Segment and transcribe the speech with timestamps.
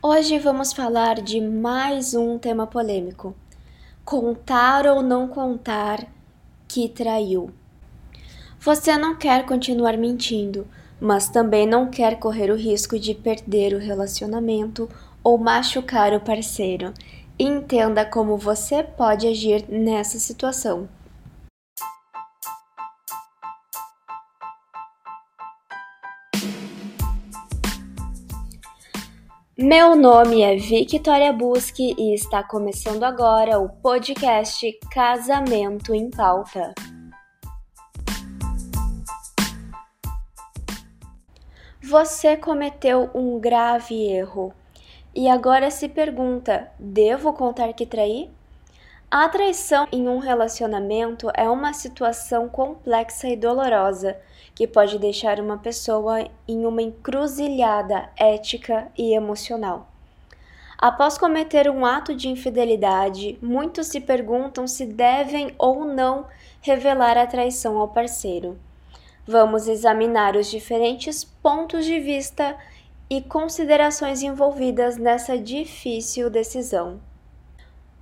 [0.00, 3.34] Hoje vamos falar de mais um tema polêmico:
[4.04, 6.06] contar ou não contar
[6.68, 7.50] que traiu.
[8.60, 10.68] Você não quer continuar mentindo,
[11.00, 14.88] mas também não quer correr o risco de perder o relacionamento
[15.20, 16.94] ou machucar o parceiro.
[17.36, 20.88] Entenda como você pode agir nessa situação.
[29.60, 36.72] Meu nome é Victoria Busque e está começando agora o podcast Casamento em Pauta.
[41.82, 44.54] Você cometeu um grave erro
[45.12, 48.30] e agora se pergunta: devo contar que traí?
[49.10, 54.20] A traição em um relacionamento é uma situação complexa e dolorosa
[54.54, 59.88] que pode deixar uma pessoa em uma encruzilhada ética e emocional.
[60.76, 66.26] Após cometer um ato de infidelidade, muitos se perguntam se devem ou não
[66.60, 68.58] revelar a traição ao parceiro.
[69.26, 72.54] Vamos examinar os diferentes pontos de vista
[73.08, 77.00] e considerações envolvidas nessa difícil decisão.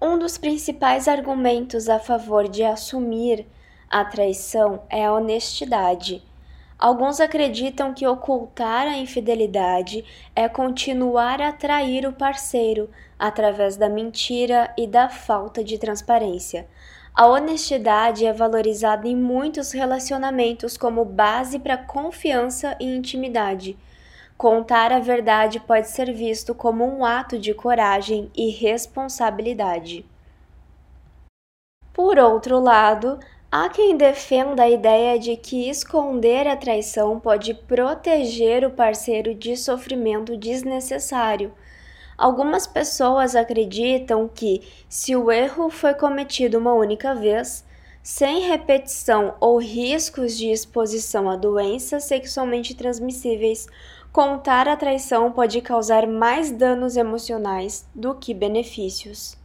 [0.00, 3.46] Um dos principais argumentos a favor de assumir
[3.90, 6.22] a traição é a honestidade
[6.78, 10.04] Alguns acreditam que ocultar a infidelidade
[10.34, 12.88] é continuar a trair o parceiro
[13.18, 16.68] através da mentira e da falta de transparência.
[17.12, 23.76] A honestidade é valorizada em muitos relacionamentos como base para confiança e intimidade.
[24.38, 30.06] Contar a verdade pode ser visto como um ato de coragem e responsabilidade.
[31.92, 33.18] Por outro lado,
[33.50, 39.56] Há quem defenda a ideia de que esconder a traição pode proteger o parceiro de
[39.56, 41.50] sofrimento desnecessário.
[42.18, 47.64] Algumas pessoas acreditam que, se o erro foi cometido uma única vez,
[48.02, 53.66] sem repetição ou riscos de exposição a doenças sexualmente transmissíveis,
[54.12, 59.36] contar a traição pode causar mais danos emocionais do que benefícios.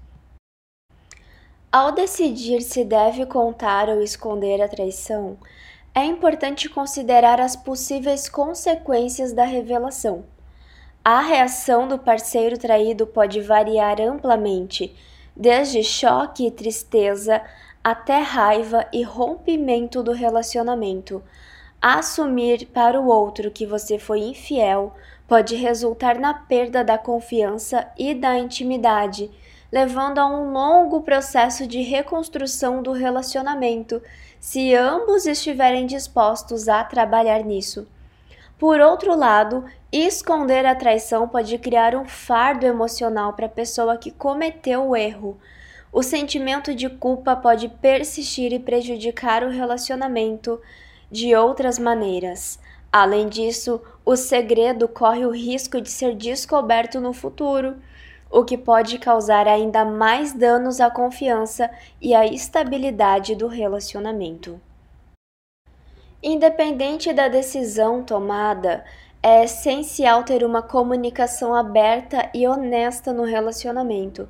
[1.72, 5.38] Ao decidir se deve contar ou esconder a traição,
[5.96, 10.26] é importante considerar as possíveis consequências da revelação.
[11.04, 14.96] A reação do parceiro traído pode variar amplamente,
[15.36, 17.44] desde choque e tristeza
[17.84, 21.22] até raiva e rompimento do relacionamento.
[21.82, 24.96] Assumir para o outro que você foi infiel
[25.28, 29.30] pode resultar na perda da confiança e da intimidade
[29.74, 34.04] levando a um longo processo de reconstrução do relacionamento,
[34.40, 37.88] se ambos estiverem dispostos a trabalhar nisso.
[38.60, 44.12] Por outro lado, esconder a traição pode criar um fardo emocional para a pessoa que
[44.12, 45.40] cometeu o erro.
[45.94, 50.60] O sentimento de culpa pode persistir e prejudicar o relacionamento
[51.12, 52.60] de outras maneiras.
[52.92, 57.76] Além disso, o segredo corre o risco de ser descoberto no futuro
[58.32, 61.70] o que pode causar ainda mais danos à confiança
[62.02, 64.60] e à estabilidade do relacionamento.
[66.24, 68.84] Independente da decisão tomada,
[69.22, 74.28] é essencial ter uma comunicação aberta e honesta no relacionamento.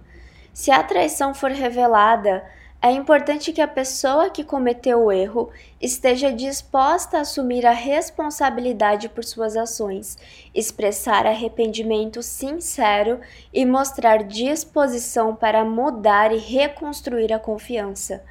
[0.53, 2.45] Se a traição for revelada,
[2.79, 5.49] é importante que a pessoa que cometeu o erro
[5.81, 10.15] esteja disposta a assumir a responsabilidade por suas ações,
[10.53, 13.19] expressar arrependimento sincero
[13.51, 18.23] e mostrar disposição para mudar e reconstruir a confiança.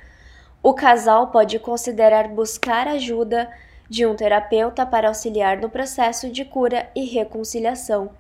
[0.62, 3.50] O casal pode considerar buscar ajuda
[3.88, 8.10] de um terapeuta para auxiliar no processo de cura e reconciliação.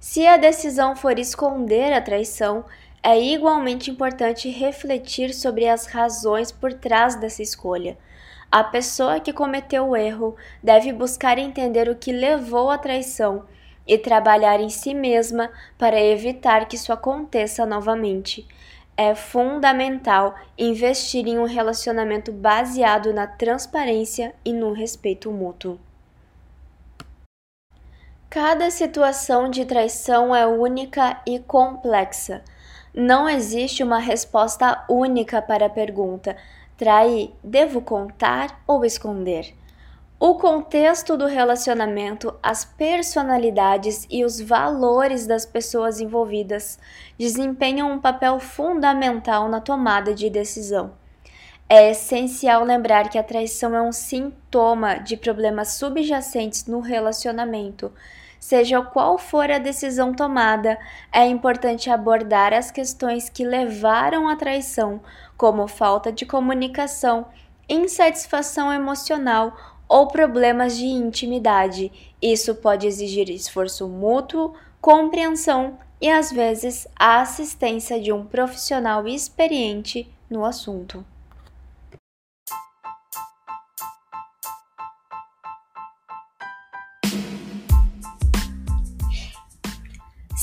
[0.00, 2.64] Se a decisão for esconder a traição,
[3.02, 7.96] é igualmente importante refletir sobre as razões por trás dessa escolha.
[8.50, 13.44] A pessoa que cometeu o erro deve buscar entender o que levou à traição
[13.86, 18.46] e trabalhar em si mesma para evitar que isso aconteça novamente.
[18.96, 25.78] É fundamental investir em um relacionamento baseado na transparência e no respeito mútuo.
[28.30, 32.42] Cada situação de traição é única e complexa.
[32.94, 36.36] Não existe uma resposta única para a pergunta:
[36.76, 39.54] trair, devo contar ou esconder?
[40.20, 46.78] O contexto do relacionamento, as personalidades e os valores das pessoas envolvidas
[47.18, 50.97] desempenham um papel fundamental na tomada de decisão.
[51.68, 57.92] É essencial lembrar que a traição é um sintoma de problemas subjacentes no relacionamento,
[58.38, 60.78] Seja qual for a decisão tomada,
[61.12, 65.00] é importante abordar as questões que levaram à traição,
[65.36, 67.26] como falta de comunicação,
[67.68, 69.56] insatisfação emocional
[69.88, 71.90] ou problemas de intimidade.
[72.22, 80.08] Isso pode exigir esforço mútuo, compreensão e, às vezes, a assistência de um profissional experiente
[80.30, 81.04] no assunto.